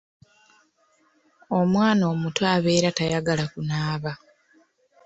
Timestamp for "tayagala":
2.97-3.43